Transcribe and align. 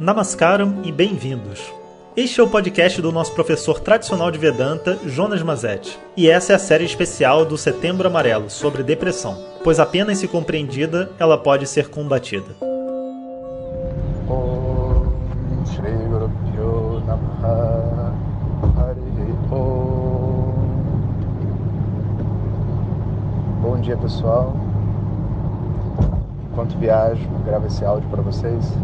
Namaskaram 0.00 0.82
e 0.84 0.92
bem-vindos. 0.92 1.72
Este 2.16 2.40
é 2.40 2.42
o 2.42 2.48
podcast 2.48 3.02
do 3.02 3.10
nosso 3.10 3.34
professor 3.34 3.80
tradicional 3.80 4.30
de 4.30 4.38
Vedanta, 4.38 4.96
Jonas 5.04 5.42
Mazetti. 5.42 5.98
E 6.16 6.28
essa 6.28 6.52
é 6.52 6.56
a 6.56 6.58
série 6.58 6.84
especial 6.84 7.44
do 7.44 7.58
Setembro 7.58 8.06
Amarelo 8.06 8.48
sobre 8.48 8.82
depressão, 8.82 9.36
pois 9.64 9.80
apenas 9.80 10.18
se 10.18 10.28
compreendida 10.28 11.10
ela 11.18 11.36
pode 11.36 11.66
ser 11.66 11.88
combatida. 11.88 12.54
Bom 23.60 23.80
dia 23.80 23.96
pessoal. 23.96 24.54
Enquanto 26.52 26.76
viajo, 26.78 27.28
gravo 27.44 27.66
esse 27.66 27.84
áudio 27.84 28.08
para 28.10 28.20
vocês. 28.20 28.76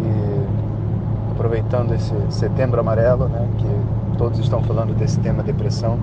E 0.00 1.27
aproveitando 1.38 1.94
esse 1.94 2.12
setembro 2.30 2.80
amarelo, 2.80 3.28
né, 3.28 3.48
que 3.58 4.18
todos 4.18 4.40
estão 4.40 4.60
falando 4.60 4.92
desse 4.98 5.20
tema 5.20 5.40
depressão. 5.40 5.96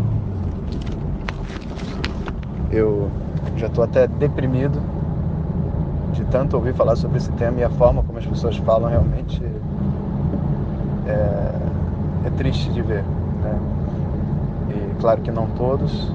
Eu 2.71 3.11
já 3.57 3.67
estou 3.67 3.83
até 3.83 4.07
deprimido 4.07 4.81
de 6.13 6.23
tanto 6.25 6.55
ouvir 6.55 6.73
falar 6.73 6.95
sobre 6.95 7.17
esse 7.17 7.29
tema 7.33 7.59
e 7.59 7.63
a 7.65 7.69
forma 7.69 8.01
como 8.01 8.17
as 8.17 8.25
pessoas 8.25 8.55
falam 8.57 8.89
realmente 8.89 9.43
é, 11.05 11.51
é 12.27 12.29
triste 12.37 12.71
de 12.71 12.81
ver. 12.81 13.03
Né? 13.43 13.59
E 14.69 15.01
claro 15.01 15.21
que 15.21 15.31
não 15.31 15.47
todos, 15.47 16.13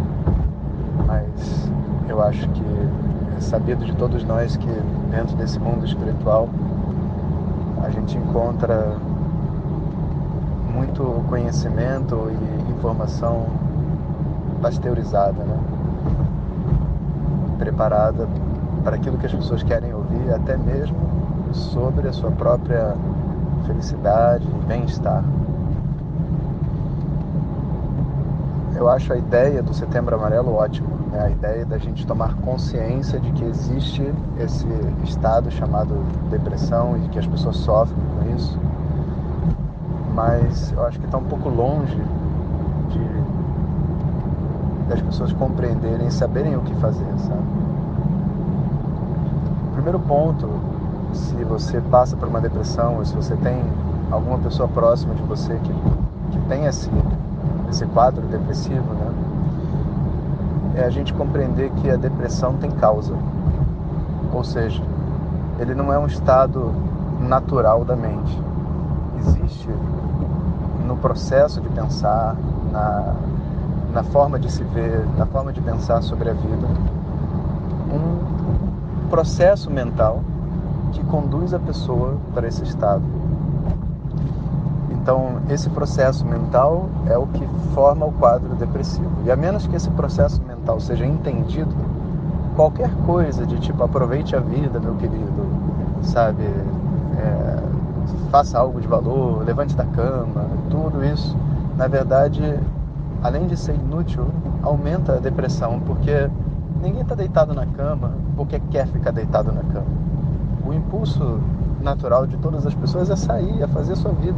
mas 1.06 1.70
eu 2.08 2.22
acho 2.22 2.48
que 2.48 2.64
é 3.36 3.40
sabido 3.40 3.84
de 3.84 3.94
todos 3.96 4.24
nós 4.24 4.56
que 4.56 4.82
dentro 5.10 5.36
desse 5.36 5.58
mundo 5.58 5.84
espiritual 5.84 6.48
a 7.84 7.90
gente 7.90 8.16
encontra 8.16 8.96
muito 10.70 11.24
conhecimento 11.28 12.30
e 12.30 12.72
informação 12.72 13.46
pasteurizada, 14.62 15.42
né? 15.44 15.58
preparada 17.58 18.26
para 18.82 18.96
aquilo 18.96 19.18
que 19.18 19.26
as 19.26 19.34
pessoas 19.34 19.62
querem 19.62 19.92
ouvir, 19.92 20.32
até 20.32 20.56
mesmo 20.56 20.96
sobre 21.52 22.08
a 22.08 22.12
sua 22.12 22.30
própria 22.30 22.94
felicidade 23.66 24.46
e 24.46 24.66
bem-estar. 24.66 25.22
Eu 28.74 28.88
acho 28.88 29.12
a 29.12 29.16
ideia 29.18 29.62
do 29.62 29.74
Setembro 29.74 30.14
Amarelo 30.14 30.54
ótima, 30.54 30.88
né? 31.12 31.24
a 31.24 31.30
ideia 31.30 31.66
da 31.66 31.76
gente 31.76 32.06
tomar 32.06 32.34
consciência 32.36 33.20
de 33.20 33.30
que 33.32 33.44
existe 33.44 34.10
esse 34.38 34.66
estado 35.04 35.50
chamado 35.50 35.94
depressão 36.30 36.96
e 36.96 37.08
que 37.10 37.18
as 37.18 37.26
pessoas 37.26 37.56
sofrem 37.58 38.02
com 38.16 38.34
isso, 38.34 38.58
mas 40.14 40.72
eu 40.72 40.84
acho 40.86 40.98
que 40.98 41.06
está 41.06 41.18
um 41.18 41.24
pouco 41.24 41.48
longe 41.48 41.96
de 42.90 43.20
das 44.88 45.00
pessoas 45.02 45.32
compreenderem 45.32 46.08
e 46.08 46.10
saberem 46.10 46.56
o 46.56 46.62
que 46.62 46.74
fazer, 46.76 47.06
sabe? 47.18 47.42
Primeiro 49.74 50.00
ponto, 50.00 50.48
se 51.12 51.44
você 51.44 51.80
passa 51.80 52.16
por 52.16 52.26
uma 52.26 52.40
depressão 52.40 52.96
ou 52.96 53.04
se 53.04 53.14
você 53.14 53.36
tem 53.36 53.62
alguma 54.10 54.38
pessoa 54.38 54.68
próxima 54.68 55.14
de 55.14 55.22
você 55.22 55.54
que, 55.62 55.72
que 56.32 56.40
tem 56.48 56.66
esse 56.66 56.90
esse 57.70 57.86
quadro 57.86 58.26
depressivo, 58.26 58.94
né? 58.94 59.12
É 60.76 60.84
a 60.84 60.90
gente 60.90 61.14
compreender 61.14 61.70
que 61.80 61.90
a 61.90 61.96
depressão 61.96 62.54
tem 62.54 62.70
causa. 62.70 63.14
Ou 64.32 64.44
seja, 64.44 64.82
ele 65.58 65.74
não 65.74 65.92
é 65.92 65.98
um 65.98 66.06
estado 66.06 66.72
natural 67.20 67.84
da 67.84 67.96
mente. 67.96 68.49
Existe 69.20 69.68
no 70.86 70.96
processo 70.96 71.60
de 71.60 71.68
pensar, 71.68 72.36
na, 72.72 73.14
na 73.92 74.02
forma 74.02 74.38
de 74.38 74.50
se 74.50 74.64
ver, 74.64 75.06
na 75.16 75.26
forma 75.26 75.52
de 75.52 75.60
pensar 75.60 76.02
sobre 76.02 76.30
a 76.30 76.32
vida, 76.32 76.66
um 77.92 79.08
processo 79.08 79.70
mental 79.70 80.20
que 80.92 81.04
conduz 81.04 81.54
a 81.54 81.58
pessoa 81.58 82.16
para 82.34 82.48
esse 82.48 82.62
estado. 82.64 83.02
Então, 84.90 85.40
esse 85.48 85.70
processo 85.70 86.26
mental 86.26 86.88
é 87.06 87.16
o 87.16 87.26
que 87.26 87.46
forma 87.74 88.06
o 88.06 88.12
quadro 88.12 88.54
depressivo. 88.56 89.10
E 89.24 89.30
a 89.30 89.36
menos 89.36 89.66
que 89.66 89.74
esse 89.74 89.90
processo 89.90 90.42
mental 90.42 90.78
seja 90.78 91.06
entendido, 91.06 91.74
qualquer 92.54 92.90
coisa 93.06 93.46
de 93.46 93.58
tipo 93.60 93.82
aproveite 93.82 94.36
a 94.36 94.40
vida, 94.40 94.78
meu 94.78 94.94
querido, 94.96 95.46
sabe, 96.02 96.42
é, 96.42 97.59
faça 98.30 98.58
algo 98.58 98.80
de 98.80 98.86
valor, 98.86 99.44
levante 99.44 99.74
da 99.74 99.84
cama, 99.84 100.46
tudo 100.70 101.04
isso, 101.04 101.36
na 101.76 101.86
verdade, 101.86 102.58
além 103.22 103.46
de 103.46 103.56
ser 103.56 103.74
inútil, 103.74 104.26
aumenta 104.62 105.14
a 105.14 105.18
depressão, 105.18 105.80
porque 105.80 106.28
ninguém 106.82 107.02
está 107.02 107.14
deitado 107.14 107.54
na 107.54 107.66
cama 107.66 108.12
porque 108.36 108.60
quer 108.70 108.86
ficar 108.86 109.10
deitado 109.10 109.52
na 109.52 109.62
cama. 109.62 109.86
O 110.66 110.72
impulso 110.72 111.40
natural 111.80 112.26
de 112.26 112.36
todas 112.36 112.66
as 112.66 112.74
pessoas 112.74 113.10
é 113.10 113.16
sair, 113.16 113.62
é 113.62 113.66
fazer 113.66 113.94
a 113.94 113.96
sua 113.96 114.12
vida 114.12 114.36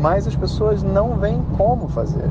mas 0.00 0.26
as 0.26 0.36
pessoas 0.36 0.82
não 0.82 1.14
veem 1.16 1.42
como 1.56 1.88
fazer. 1.88 2.30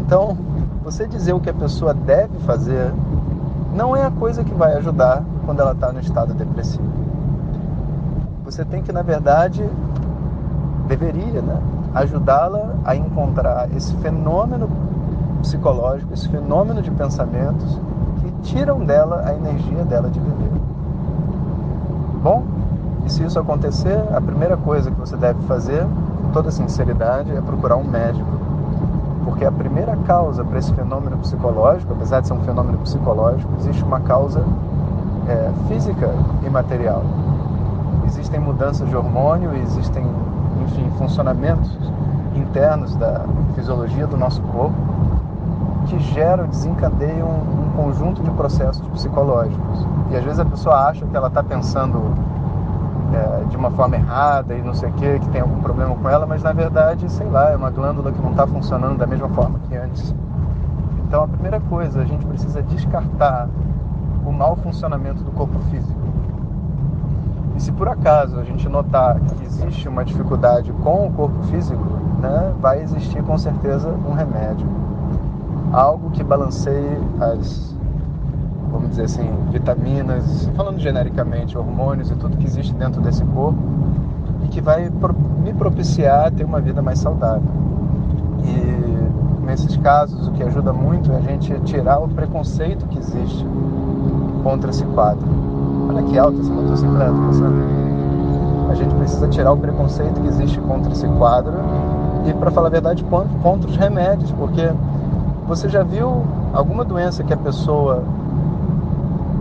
Então, 0.00 0.36
você 0.82 1.06
dizer 1.06 1.32
o 1.32 1.40
que 1.40 1.50
a 1.50 1.54
pessoa 1.54 1.94
deve 1.94 2.38
fazer 2.40 2.92
não 3.74 3.96
é 3.96 4.04
a 4.04 4.10
coisa 4.10 4.44
que 4.44 4.54
vai 4.54 4.74
ajudar 4.74 5.22
quando 5.44 5.60
ela 5.60 5.72
está 5.72 5.92
no 5.92 6.00
estado 6.00 6.34
depressivo. 6.34 7.03
Você 8.44 8.62
tem 8.62 8.82
que, 8.82 8.92
na 8.92 9.00
verdade, 9.00 9.64
deveria, 10.86 11.40
né, 11.40 11.58
ajudá-la 11.94 12.74
a 12.84 12.94
encontrar 12.94 13.68
esse 13.74 13.94
fenômeno 13.96 14.68
psicológico, 15.40 16.12
esse 16.12 16.28
fenômeno 16.28 16.82
de 16.82 16.90
pensamentos 16.90 17.78
que 18.20 18.30
tiram 18.42 18.84
dela 18.84 19.22
a 19.26 19.34
energia 19.34 19.82
dela 19.84 20.10
de 20.10 20.20
viver. 20.20 20.52
Bom, 22.22 22.42
e 23.06 23.10
se 23.10 23.24
isso 23.24 23.38
acontecer, 23.38 23.98
a 24.14 24.20
primeira 24.20 24.58
coisa 24.58 24.90
que 24.90 25.00
você 25.00 25.16
deve 25.16 25.40
fazer 25.46 25.86
toda 26.34 26.50
sinceridade, 26.50 27.30
é 27.34 27.40
procurar 27.40 27.76
um 27.76 27.84
médico. 27.84 28.28
Porque 29.24 29.44
a 29.44 29.52
primeira 29.52 29.96
causa 30.06 30.44
para 30.44 30.58
esse 30.58 30.72
fenômeno 30.74 31.16
psicológico, 31.18 31.94
apesar 31.94 32.20
de 32.20 32.26
ser 32.26 32.34
um 32.34 32.40
fenômeno 32.40 32.76
psicológico, 32.78 33.50
existe 33.58 33.82
uma 33.82 34.00
causa 34.00 34.44
é, 35.28 35.50
física 35.68 36.10
e 36.44 36.50
material. 36.50 37.02
Existem 38.06 38.40
mudanças 38.40 38.88
de 38.88 38.96
hormônio, 38.96 39.54
existem, 39.56 40.04
enfim, 40.64 40.90
funcionamentos 40.98 41.76
internos 42.34 42.94
da 42.96 43.24
fisiologia 43.54 44.06
do 44.06 44.16
nosso 44.16 44.42
corpo 44.42 44.76
que 45.86 45.98
geram, 45.98 46.46
desencadeiam 46.46 47.28
um, 47.28 47.64
conjunto 47.76 48.22
de 48.22 48.30
processos 48.30 48.86
psicológicos. 48.88 49.86
E 50.10 50.16
às 50.16 50.22
vezes 50.22 50.38
a 50.38 50.44
pessoa 50.44 50.88
acha 50.88 51.04
que 51.04 51.16
ela 51.16 51.26
está 51.26 51.42
pensando 51.42 52.00
é, 53.12 53.44
de 53.44 53.56
uma 53.56 53.70
forma 53.72 53.96
errada 53.96 54.54
e 54.54 54.62
não 54.62 54.72
sei 54.74 54.88
o 54.90 54.92
que, 54.92 55.18
que 55.18 55.28
tem 55.30 55.40
algum 55.40 55.60
problema 55.60 55.94
com 55.94 56.08
ela, 56.08 56.24
mas 56.24 56.42
na 56.42 56.52
verdade, 56.52 57.10
sei 57.10 57.28
lá, 57.28 57.50
é 57.50 57.56
uma 57.56 57.70
glândula 57.70 58.12
que 58.12 58.22
não 58.22 58.30
está 58.30 58.46
funcionando 58.46 58.96
da 58.96 59.06
mesma 59.06 59.28
forma 59.30 59.58
que 59.68 59.76
antes. 59.76 60.14
Então 61.06 61.24
a 61.24 61.28
primeira 61.28 61.60
coisa, 61.60 62.00
a 62.00 62.04
gente 62.04 62.24
precisa 62.26 62.62
descartar 62.62 63.48
o 64.24 64.32
mau 64.32 64.56
funcionamento 64.56 65.22
do 65.22 65.32
corpo 65.32 65.58
físico. 65.70 66.00
E 67.56 67.62
se 67.62 67.72
por 67.72 67.88
acaso 67.88 68.38
a 68.38 68.44
gente 68.44 68.68
notar 68.68 69.20
que 69.20 69.44
existe 69.44 69.88
uma 69.88 70.04
dificuldade 70.04 70.72
com 70.72 71.06
o 71.06 71.12
corpo 71.12 71.42
físico, 71.44 71.82
né, 72.20 72.52
vai 72.60 72.82
existir 72.82 73.22
com 73.22 73.38
certeza 73.38 73.88
um 73.88 74.12
remédio. 74.12 74.66
Algo 75.72 76.10
que 76.10 76.22
balanceie 76.22 76.98
as 77.20 77.74
vamos 78.74 78.90
dizer 78.90 79.04
assim, 79.04 79.30
vitaminas, 79.52 80.50
falando 80.56 80.80
genericamente, 80.80 81.56
hormônios 81.56 82.10
e 82.10 82.16
tudo 82.16 82.36
que 82.36 82.44
existe 82.44 82.74
dentro 82.74 83.00
desse 83.00 83.24
corpo 83.24 83.58
e 84.44 84.48
que 84.48 84.60
vai 84.60 84.90
me 85.42 85.54
propiciar 85.54 86.26
a 86.26 86.30
ter 86.30 86.44
uma 86.44 86.60
vida 86.60 86.82
mais 86.82 86.98
saudável. 86.98 87.48
E 88.42 89.44
nesses 89.46 89.76
casos, 89.76 90.26
o 90.26 90.32
que 90.32 90.42
ajuda 90.42 90.72
muito 90.72 91.12
é 91.12 91.16
a 91.16 91.20
gente 91.20 91.58
tirar 91.60 91.98
o 91.98 92.08
preconceito 92.08 92.86
que 92.88 92.98
existe 92.98 93.46
contra 94.42 94.70
esse 94.70 94.84
quadro. 94.86 95.24
Olha 95.94 96.02
que 96.02 96.18
alta 96.18 96.40
essa 96.40 96.52
motocicleta, 96.52 97.32
sabe? 97.32 97.54
A 98.68 98.74
gente 98.74 98.94
precisa 98.96 99.28
tirar 99.28 99.52
o 99.52 99.56
preconceito 99.56 100.20
que 100.20 100.26
existe 100.26 100.60
contra 100.60 100.90
esse 100.90 101.06
quadro 101.06 101.52
e, 102.26 102.32
para 102.34 102.50
falar 102.50 102.66
a 102.66 102.70
verdade, 102.70 103.04
contra 103.04 103.70
os 103.70 103.76
remédios, 103.76 104.32
porque 104.32 104.72
você 105.46 105.68
já 105.68 105.84
viu 105.84 106.24
alguma 106.52 106.84
doença 106.84 107.22
que 107.22 107.32
a 107.32 107.36
pessoa 107.36 108.02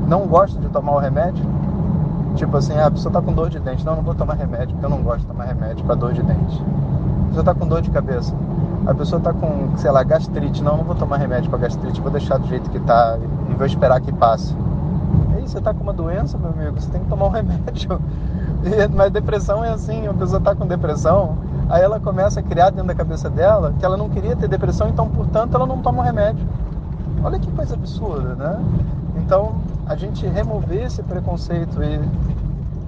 não 0.08 0.28
gosta 0.28 0.60
de 0.60 0.68
tomar 0.70 0.94
o 0.94 1.00
remédio. 1.00 1.44
Tipo 2.36 2.58
assim, 2.58 2.74
ah, 2.78 2.88
a 2.88 2.92
pessoa 2.92 3.12
tá 3.12 3.22
com 3.22 3.34
dor 3.34 3.50
de 3.50 3.60
dente. 3.60 3.84
Não, 3.84 3.96
não 3.96 4.04
vou 4.04 4.14
tomar 4.14 4.36
remédio, 4.36 4.70
porque 4.76 4.86
eu 4.86 4.90
não 4.90 5.02
gosto 5.02 5.22
de 5.22 5.28
tomar 5.28 5.46
remédio 5.46 5.84
para 5.86 5.96
dor 5.96 6.14
de 6.14 6.22
dente. 6.22 6.64
A 7.24 7.28
pessoa 7.30 7.44
tá 7.44 7.56
com 7.56 7.68
dor 7.68 7.82
de 7.82 7.90
cabeça. 7.90 8.36
A 8.86 8.94
pessoa 8.94 9.20
tá 9.20 9.34
com, 9.34 9.76
sei 9.78 9.90
lá, 9.90 10.04
gastrite. 10.04 10.62
Não, 10.62 10.78
não 10.78 10.84
vou 10.84 10.96
tomar 10.96 11.18
remédio 11.18 11.50
para 11.50 11.60
gastrite, 11.60 12.00
vou 12.00 12.12
deixar 12.12 12.38
do 12.38 12.48
jeito 12.48 12.70
que 12.70 12.80
tá 12.80 13.18
e 13.50 13.54
vou 13.56 13.66
esperar 13.66 14.00
que 14.02 14.12
passe. 14.12 14.56
Aí, 15.44 15.50
você 15.50 15.60
tá 15.60 15.74
com 15.74 15.84
uma 15.84 15.92
doença, 15.92 16.38
meu 16.38 16.52
amigo, 16.52 16.80
você 16.80 16.90
tem 16.90 17.02
que 17.02 17.10
tomar 17.10 17.26
um 17.26 17.30
remédio. 17.30 18.00
E, 18.64 18.88
mas 18.88 19.12
depressão 19.12 19.62
é 19.62 19.72
assim, 19.72 20.08
a 20.08 20.14
pessoa 20.14 20.38
está 20.38 20.56
com 20.56 20.66
depressão, 20.66 21.38
aí 21.68 21.82
ela 21.82 22.00
começa 22.00 22.40
a 22.40 22.44
criar 22.44 22.70
dentro 22.70 22.88
da 22.88 22.96
cabeça 22.96 23.30
dela 23.30 23.74
que 23.78 23.84
ela 23.84 23.98
não 23.98 24.08
queria 24.08 24.38
ter 24.38 24.48
depressão, 24.48 24.88
então, 24.88 25.10
portanto, 25.10 25.54
ela 25.54 25.66
não 25.66 25.80
toma 25.80 26.02
um 26.02 26.06
remédio. 26.06 26.48
Olha 27.22 27.38
que 27.38 27.52
coisa 27.52 27.74
absurda, 27.74 28.36
né? 28.36 28.64
Então, 29.18 29.56
a 29.86 29.98
gente 29.98 30.26
remover 30.26 30.86
esse 30.86 31.04
preconceito 31.04 31.84
e 31.84 32.00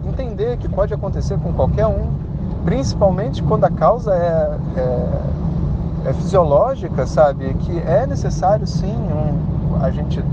entender 0.07 0.55
que 0.55 0.69
pode 0.69 0.93
acontecer 0.93 1.37
com 1.39 1.51
qualquer 1.51 1.87
um, 1.87 2.07
principalmente 2.63 3.43
quando 3.43 3.65
a 3.65 3.69
causa 3.69 4.15
é, 4.15 4.57
é, 4.77 6.09
é 6.09 6.13
fisiológica, 6.13 7.05
sabe? 7.05 7.53
Que 7.55 7.79
é 7.79 8.07
necessário 8.07 8.65
sim 8.65 8.95
um, 8.95 9.83
a 9.83 9.91
gente, 9.91 10.23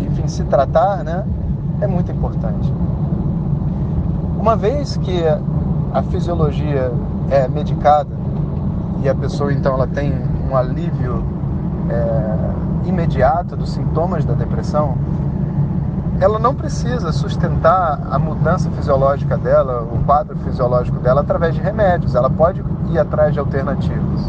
enfim, 0.00 0.28
se 0.28 0.44
tratar, 0.44 1.02
né? 1.02 1.24
É 1.80 1.86
muito 1.86 2.12
importante. 2.12 2.72
Uma 4.38 4.56
vez 4.56 4.96
que 4.98 5.22
a 5.92 6.02
fisiologia 6.02 6.92
é 7.30 7.48
medicada 7.48 8.10
e 9.02 9.08
a 9.08 9.14
pessoa 9.14 9.52
então 9.52 9.74
ela 9.74 9.86
tem 9.86 10.12
um 10.50 10.56
alívio 10.56 11.24
é, 11.88 12.88
imediato 12.88 13.56
dos 13.56 13.70
sintomas 13.70 14.24
da 14.24 14.34
depressão, 14.34 14.96
ela 16.20 16.38
não 16.38 16.54
precisa 16.54 17.12
sustentar 17.12 17.98
a 18.10 18.18
mudança 18.18 18.70
fisiológica 18.70 19.38
dela, 19.38 19.82
o 19.82 20.04
quadro 20.04 20.36
fisiológico 20.38 20.98
dela 20.98 21.22
através 21.22 21.54
de 21.54 21.62
remédios. 21.62 22.14
Ela 22.14 22.28
pode 22.28 22.62
ir 22.90 22.98
atrás 22.98 23.32
de 23.32 23.40
alternativas. 23.40 24.20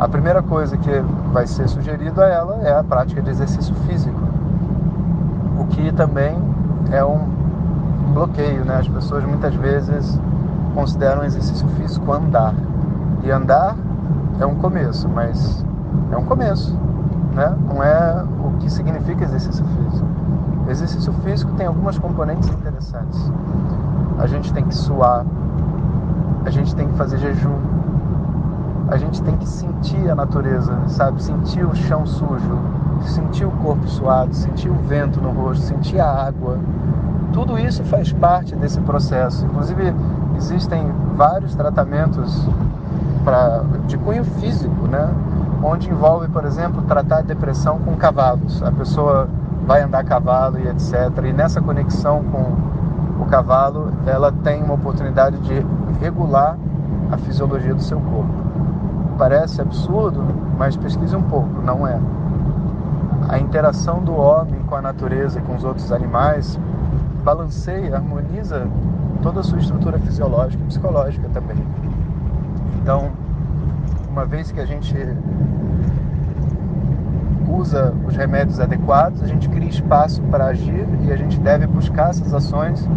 A 0.00 0.08
primeira 0.08 0.42
coisa 0.42 0.76
que 0.76 0.90
vai 1.32 1.46
ser 1.46 1.68
sugerido 1.68 2.20
a 2.20 2.26
ela 2.26 2.58
é 2.62 2.76
a 2.76 2.82
prática 2.82 3.22
de 3.22 3.30
exercício 3.30 3.74
físico, 3.86 4.20
o 5.60 5.66
que 5.66 5.92
também 5.92 6.36
é 6.90 7.04
um 7.04 7.18
bloqueio, 8.12 8.64
né? 8.64 8.78
As 8.78 8.88
pessoas 8.88 9.24
muitas 9.24 9.54
vezes 9.54 10.18
consideram 10.74 11.24
exercício 11.24 11.66
físico 11.68 12.12
andar. 12.12 12.54
E 13.22 13.30
andar 13.30 13.76
é 14.40 14.46
um 14.46 14.54
começo, 14.56 15.08
mas 15.08 15.64
é 16.12 16.16
um 16.16 16.24
começo, 16.24 16.76
né? 17.34 17.54
Não 17.68 17.82
é 17.82 18.24
o 18.44 18.58
que 18.58 18.70
significa 18.70 19.24
exercício 19.24 19.64
físico. 19.64 20.06
Exercício 20.68 21.12
físico 21.24 21.52
tem 21.52 21.66
algumas 21.66 21.98
componentes 21.98 22.48
interessantes. 22.48 23.30
A 24.18 24.26
gente 24.26 24.52
tem 24.52 24.64
que 24.64 24.74
suar, 24.74 25.24
a 26.44 26.50
gente 26.50 26.74
tem 26.74 26.88
que 26.88 26.94
fazer 26.96 27.18
jejum, 27.18 27.58
a 28.88 28.96
gente 28.96 29.22
tem 29.22 29.36
que 29.36 29.48
sentir 29.48 30.10
a 30.10 30.14
natureza, 30.14 30.76
sabe? 30.88 31.22
Sentir 31.22 31.64
o 31.64 31.74
chão 31.74 32.06
sujo, 32.06 32.58
sentir 33.06 33.44
o 33.44 33.50
corpo 33.50 33.86
suado, 33.88 34.34
sentir 34.34 34.68
o 34.68 34.74
vento 34.74 35.20
no 35.20 35.30
rosto, 35.30 35.64
sentir 35.64 36.00
a 36.00 36.10
água. 36.10 36.58
Tudo 37.32 37.58
isso 37.58 37.84
faz 37.84 38.12
parte 38.12 38.54
desse 38.56 38.80
processo. 38.80 39.44
Inclusive, 39.44 39.94
existem 40.36 40.90
vários 41.16 41.54
tratamentos 41.54 42.46
pra, 43.24 43.62
de 43.86 43.98
cunho 43.98 44.24
físico, 44.24 44.86
né? 44.86 45.08
Onde 45.62 45.90
envolve, 45.90 46.28
por 46.28 46.44
exemplo, 46.44 46.82
tratar 46.82 47.18
a 47.18 47.22
depressão 47.22 47.78
com 47.78 47.96
cavalos. 47.96 48.62
A 48.62 48.70
pessoa 48.70 49.28
vai 49.66 49.82
andar 49.82 50.00
a 50.00 50.04
cavalo 50.04 50.58
e 50.58 50.68
etc. 50.68 50.92
E 51.24 51.32
nessa 51.32 51.60
conexão 51.60 52.22
com 52.24 53.22
o 53.22 53.26
cavalo, 53.26 53.92
ela 54.06 54.30
tem 54.30 54.62
uma 54.62 54.74
oportunidade 54.74 55.38
de 55.38 55.66
regular 56.00 56.56
a 57.10 57.16
fisiologia 57.18 57.74
do 57.74 57.82
seu 57.82 57.98
corpo. 57.98 58.32
Parece 59.18 59.60
absurdo, 59.60 60.22
mas 60.58 60.76
pesquise 60.76 61.16
um 61.16 61.22
pouco, 61.22 61.62
não 61.62 61.86
é. 61.86 61.98
A 63.28 63.38
interação 63.38 64.02
do 64.02 64.14
homem 64.14 64.60
com 64.66 64.76
a 64.76 64.82
natureza 64.82 65.38
e 65.38 65.42
com 65.42 65.56
os 65.56 65.64
outros 65.64 65.90
animais 65.90 66.58
balanceia, 67.24 67.96
harmoniza 67.96 68.68
toda 69.20 69.40
a 69.40 69.42
sua 69.42 69.58
estrutura 69.58 69.98
fisiológica 69.98 70.62
e 70.62 70.66
psicológica 70.66 71.28
também. 71.34 71.56
Então, 72.80 73.10
uma 74.08 74.24
vez 74.24 74.52
que 74.52 74.60
a 74.60 74.64
gente 74.64 74.94
usa 77.48 77.92
os 78.06 78.14
remédios 78.14 78.60
adequados, 78.60 79.22
a 79.22 79.26
gente 79.26 79.48
cria 79.48 79.68
espaço 79.68 80.22
para 80.30 80.46
agir 80.46 80.86
e 81.02 81.12
a 81.12 81.16
gente 81.16 81.38
deve 81.40 81.66
buscar 81.66 82.10
essas 82.10 82.32
ações 82.32 82.88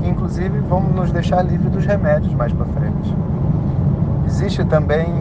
que, 0.00 0.08
inclusive, 0.08 0.60
vão 0.60 0.80
nos 0.80 1.10
deixar 1.10 1.42
livre 1.42 1.68
dos 1.68 1.84
remédios 1.84 2.32
mais 2.34 2.52
para 2.52 2.66
frente. 2.66 3.16
Existe 4.26 4.64
também 4.64 5.12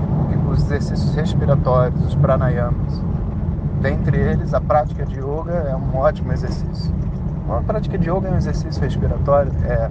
os 0.52 0.60
exercícios 0.66 1.16
respiratórios, 1.16 2.06
os 2.06 2.16
pranayamas. 2.16 3.11
Dentre 3.82 4.16
eles, 4.16 4.54
a 4.54 4.62
prática 4.62 5.06
de 5.06 5.20
yoga 5.20 5.54
é 5.54 5.76
um 5.76 5.98
ótimo 5.98 6.32
exercício. 6.32 6.94
A 7.50 7.62
prática 7.62 7.98
de 7.98 8.10
yoga 8.10 8.30
é 8.30 8.32
um 8.32 8.38
exercício 8.38 8.80
respiratório? 8.80 9.52
É. 9.66 9.90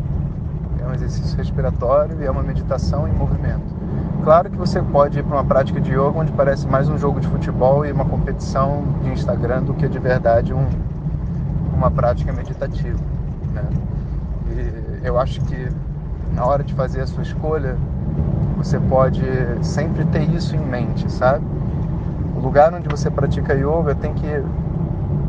É 0.80 0.86
um 0.86 0.94
exercício 0.94 1.36
respiratório 1.36 2.16
e 2.22 2.24
é 2.24 2.30
uma 2.30 2.42
meditação 2.42 3.06
em 3.06 3.12
movimento. 3.12 3.74
Claro 4.22 4.48
que 4.48 4.56
você 4.56 4.80
pode 4.80 5.18
ir 5.18 5.24
para 5.24 5.36
uma 5.36 5.44
prática 5.44 5.80
de 5.80 5.90
yoga 5.90 6.18
onde 6.18 6.32
parece 6.32 6.66
mais 6.66 6.88
um 6.88 6.96
jogo 6.96 7.20
de 7.20 7.26
futebol 7.26 7.84
e 7.84 7.90
uma 7.92 8.04
competição 8.04 8.84
de 9.02 9.10
Instagram 9.10 9.64
do 9.64 9.74
que 9.74 9.88
de 9.88 9.98
verdade 9.98 10.54
um, 10.54 10.66
uma 11.74 11.90
prática 11.90 12.32
meditativa. 12.32 12.98
Né? 13.52 13.64
E 14.52 15.06
eu 15.06 15.18
acho 15.18 15.40
que 15.42 15.68
na 16.34 16.46
hora 16.46 16.62
de 16.62 16.74
fazer 16.74 17.00
a 17.00 17.06
sua 17.06 17.22
escolha, 17.22 17.76
você 18.56 18.78
pode 18.78 19.22
sempre 19.62 20.04
ter 20.06 20.22
isso 20.30 20.54
em 20.54 20.64
mente, 20.64 21.10
sabe? 21.10 21.44
O 22.40 22.42
lugar 22.42 22.72
onde 22.72 22.88
você 22.88 23.10
pratica 23.10 23.52
yoga 23.52 23.94
tem 23.94 24.14
que 24.14 24.26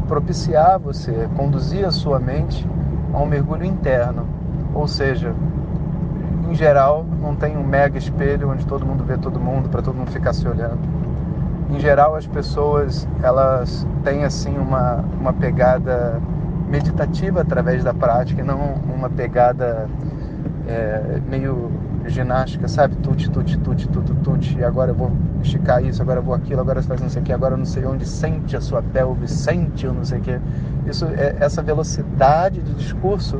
propiciar 0.07 0.79
você, 0.79 1.27
conduzir 1.35 1.85
a 1.85 1.91
sua 1.91 2.19
mente 2.19 2.65
a 3.13 3.19
um 3.19 3.25
mergulho 3.25 3.65
interno, 3.65 4.25
ou 4.73 4.87
seja, 4.87 5.35
em 6.49 6.55
geral, 6.55 7.05
não 7.21 7.35
tem 7.35 7.57
um 7.57 7.63
mega 7.65 7.97
espelho 7.97 8.49
onde 8.49 8.65
todo 8.65 8.85
mundo 8.85 9.03
vê 9.03 9.17
todo 9.17 9.41
mundo, 9.41 9.67
para 9.67 9.81
todo 9.81 9.93
mundo 9.93 10.09
ficar 10.09 10.31
se 10.31 10.47
olhando. 10.47 10.79
Em 11.69 11.79
geral, 11.81 12.15
as 12.15 12.25
pessoas 12.25 13.05
elas 13.21 13.85
têm 14.05 14.23
assim 14.23 14.57
uma, 14.57 15.03
uma 15.19 15.33
pegada 15.33 16.17
meditativa 16.69 17.41
através 17.41 17.83
da 17.83 17.93
prática, 17.93 18.41
e 18.41 18.43
não 18.45 18.75
uma 18.95 19.09
pegada 19.09 19.85
é, 20.65 21.19
meio 21.29 21.69
ginástica, 22.09 22.67
sabe? 22.67 22.95
Tute, 22.97 23.29
tute, 23.29 23.57
tute, 23.59 23.87
tute, 23.87 24.13
tute, 24.15 24.57
e 24.57 24.63
agora 24.63 24.91
eu 24.91 24.95
vou 24.95 25.11
esticar 25.41 25.83
isso, 25.83 26.01
agora 26.01 26.19
eu 26.19 26.23
vou 26.23 26.33
aquilo, 26.33 26.61
agora 26.61 26.81
você 26.81 26.87
faz 26.87 27.01
não 27.01 27.09
sei 27.09 27.21
o 27.21 27.25
que, 27.25 27.33
agora 27.33 27.53
eu 27.53 27.57
não 27.57 27.65
sei 27.65 27.85
onde, 27.85 28.07
sente 28.07 28.55
a 28.55 28.61
sua 28.61 28.81
pelve, 28.81 29.27
sente 29.27 29.87
o 29.87 29.93
não 29.93 30.03
sei 30.03 30.19
o 30.19 30.21
que. 30.21 30.39
Isso, 30.87 31.05
é, 31.05 31.35
essa 31.39 31.61
velocidade 31.61 32.61
de 32.61 32.73
discurso, 32.73 33.39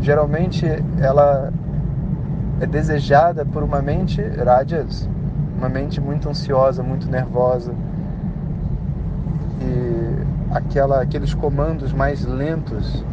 geralmente 0.00 0.66
ela 0.98 1.52
é 2.60 2.66
desejada 2.66 3.44
por 3.44 3.62
uma 3.62 3.82
mente 3.82 4.22
rajas, 4.22 5.08
uma 5.56 5.68
mente 5.68 6.00
muito 6.00 6.28
ansiosa, 6.28 6.82
muito 6.82 7.08
nervosa. 7.10 7.72
E 9.60 10.54
aquela, 10.54 11.02
aqueles 11.02 11.34
comandos 11.34 11.92
mais 11.92 12.24
lentos 12.24 13.04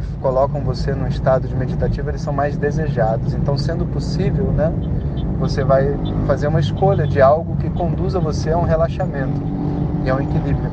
que 0.00 0.16
colocam 0.18 0.60
você 0.60 0.92
num 0.92 1.06
estado 1.06 1.48
de 1.48 1.54
meditativo, 1.54 2.10
eles 2.10 2.20
são 2.20 2.32
mais 2.32 2.56
desejados. 2.56 3.34
Então, 3.34 3.56
sendo 3.56 3.86
possível, 3.86 4.46
né, 4.52 4.72
você 5.38 5.64
vai 5.64 5.96
fazer 6.26 6.48
uma 6.48 6.60
escolha 6.60 7.06
de 7.06 7.20
algo 7.20 7.56
que 7.56 7.70
conduza 7.70 8.18
você 8.18 8.50
a 8.50 8.58
um 8.58 8.64
relaxamento 8.64 9.40
e 10.04 10.10
a 10.10 10.14
um 10.14 10.20
equilíbrio. 10.20 10.70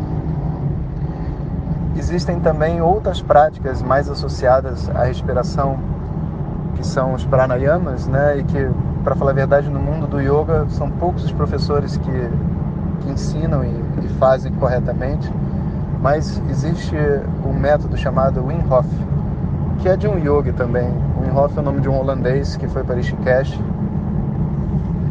Existem 1.98 2.40
também 2.40 2.82
outras 2.82 3.22
práticas 3.22 3.82
mais 3.82 4.10
associadas 4.10 4.90
à 4.90 5.06
respiração 5.06 5.80
que 6.76 6.86
são 6.86 7.14
os 7.14 7.26
pranayamas, 7.26 8.06
né? 8.08 8.38
E 8.38 8.44
que, 8.44 8.70
para 9.04 9.16
falar 9.16 9.32
a 9.32 9.34
verdade, 9.34 9.70
no 9.70 9.80
mundo 9.80 10.08
do 10.08 10.20
yoga 10.20 10.66
são 10.70 10.90
poucos 10.92 11.24
os 11.24 11.32
professores 11.32 11.98
que, 11.98 12.30
que 13.02 13.10
ensinam 13.10 13.64
e, 13.64 13.86
fazem 14.20 14.52
corretamente. 14.54 15.32
Mas 16.02 16.42
existe 16.50 16.96
um 17.46 17.54
método 17.54 17.98
chamado 17.98 18.46
Wim 18.46 18.64
Hof, 18.70 18.88
que 19.80 19.90
é 19.90 19.96
de 19.96 20.08
um 20.08 20.18
yogi 20.18 20.52
também. 20.54 20.90
O 21.18 21.22
Wim 21.22 21.38
Hof 21.38 21.58
é 21.58 21.60
o 21.60 21.64
nome 21.64 21.82
de 21.82 21.90
um 21.90 21.98
holandês 22.00 22.56
que 22.58 22.68
foi 22.68 22.84
para 22.84 22.96
Rishikesh 22.96 23.60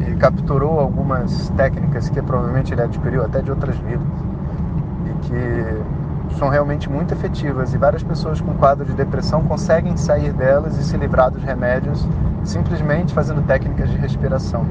e 0.00 0.14
capturou 0.16 0.78
algumas 0.78 1.50
técnicas 1.50 2.08
que 2.08 2.20
provavelmente 2.22 2.72
ele 2.72 2.82
adquiriu 2.82 3.24
até 3.24 3.40
de 3.40 3.50
outras 3.50 3.76
vidas 3.78 4.06
e 5.06 5.26
que 5.26 6.38
são 6.38 6.48
realmente 6.48 6.90
muito 6.90 7.14
efetivas 7.14 7.72
e 7.74 7.78
várias 7.78 8.02
pessoas 8.02 8.40
com 8.40 8.54
quadro 8.54 8.84
de 8.84 8.92
depressão 8.92 9.42
conseguem 9.44 9.96
sair 9.96 10.32
delas 10.32 10.76
e 10.78 10.84
se 10.84 10.96
livrar 10.96 11.30
dos 11.30 11.42
remédios 11.42 12.06
simplesmente 12.44 13.12
fazendo 13.14 13.42
técnicas 13.46 13.90
de 13.90 13.96
respiração. 13.96 14.66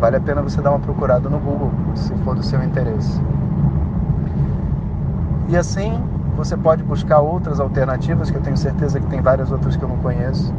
Vale 0.00 0.16
a 0.16 0.20
pena 0.20 0.42
você 0.42 0.60
dar 0.60 0.70
uma 0.70 0.80
procurada 0.80 1.28
no 1.28 1.38
Google, 1.38 1.70
se 1.94 2.14
for 2.16 2.34
do 2.34 2.42
seu 2.42 2.62
interesse. 2.62 3.20
E 5.48 5.56
assim, 5.56 6.02
você 6.36 6.56
pode 6.56 6.82
buscar 6.82 7.20
outras 7.20 7.58
alternativas, 7.58 8.30
que 8.30 8.36
eu 8.36 8.42
tenho 8.42 8.56
certeza 8.56 9.00
que 9.00 9.06
tem 9.06 9.20
várias 9.20 9.50
outras 9.50 9.76
que 9.76 9.82
eu 9.82 9.88
não 9.88 9.96
conheço, 9.96 10.54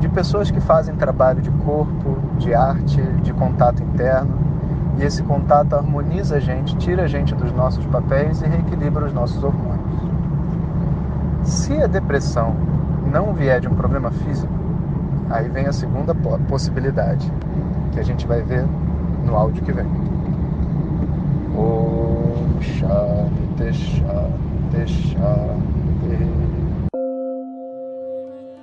de 0.00 0.08
pessoas 0.08 0.50
que 0.50 0.60
fazem 0.60 0.94
trabalho 0.96 1.40
de 1.40 1.50
corpo, 1.64 2.18
de 2.38 2.52
arte, 2.52 3.00
de 3.22 3.32
contato 3.32 3.82
interno. 3.82 4.36
E 4.98 5.04
esse 5.04 5.22
contato 5.22 5.74
harmoniza 5.74 6.36
a 6.36 6.40
gente, 6.40 6.76
tira 6.76 7.04
a 7.04 7.06
gente 7.06 7.34
dos 7.34 7.52
nossos 7.52 7.86
papéis 7.86 8.42
e 8.42 8.46
reequilibra 8.46 9.06
os 9.06 9.14
nossos 9.14 9.42
hormônios. 9.42 9.80
Se 11.44 11.80
a 11.80 11.86
depressão 11.86 12.54
não 13.10 13.32
vier 13.32 13.60
de 13.60 13.68
um 13.68 13.74
problema 13.74 14.10
físico, 14.10 14.52
Aí 15.32 15.48
vem 15.48 15.66
a 15.66 15.72
segunda 15.72 16.14
possibilidade, 16.46 17.32
que 17.92 17.98
a 17.98 18.02
gente 18.02 18.26
vai 18.26 18.42
ver 18.42 18.66
no 19.24 19.34
áudio 19.34 19.62
que 19.64 19.72
vem. 19.72 19.86
Om 21.56 22.60
Shanti 22.60 23.72
Shanti. 23.72 24.51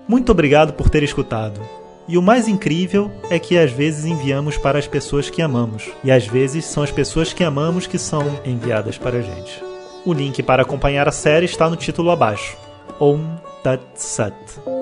Muito 0.08 0.32
obrigado 0.32 0.74
por 0.74 0.90
ter 0.90 1.04
escutado. 1.04 1.62
E 2.08 2.18
o 2.18 2.22
mais 2.22 2.48
incrível 2.48 3.12
é 3.30 3.38
que 3.38 3.56
às 3.56 3.72
vezes 3.72 4.06
enviamos 4.06 4.58
para 4.58 4.80
as 4.80 4.88
pessoas 4.88 5.30
que 5.30 5.44
amamos, 5.44 5.92
e 6.04 6.12
às 6.12 6.26
vezes 6.26 6.66
são 6.66 6.82
as 6.82 6.92
pessoas 6.92 7.32
que 7.32 7.44
amamos 7.44 7.86
que 7.86 8.00
são 8.00 8.24
enviadas 8.44 8.98
para 8.98 9.20
a 9.20 9.22
gente. 9.22 9.64
O 10.04 10.12
link 10.12 10.42
para 10.42 10.64
acompanhar 10.64 11.08
a 11.08 11.12
série 11.12 11.46
está 11.46 11.70
no 11.70 11.76
título 11.76 12.10
abaixo. 12.10 12.58
Om 13.00 13.24
Tat 13.62 13.84
Sat. 13.94 14.79